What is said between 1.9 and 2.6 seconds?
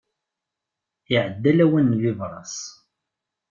n bibras.